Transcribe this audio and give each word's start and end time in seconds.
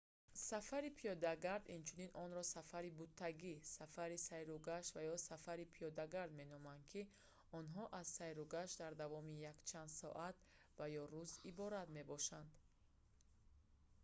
сафари 0.49 0.89
пиёдагард 0.99 1.65
инчунин 1.77 2.11
онро 2.23 2.43
сафари 2.55 2.95
буттагӣ 2.99 3.55
сафари 3.77 4.17
сайругашт 4.27 4.89
ва 4.95 5.01
ё 5.13 5.15
сафари 5.29 5.65
пиёдагард 5.73 6.31
меноманд 6.39 6.81
ки 6.91 7.01
онҳо 7.59 7.83
аз 7.99 8.07
сайругашт 8.17 8.75
дар 8.81 8.93
давоми 9.03 9.41
якчанд 9.53 9.89
соат 9.99 10.37
ва 10.77 10.85
ё 11.01 11.03
рӯз 11.13 11.31
иборат 11.49 11.87
мебошад 11.97 12.47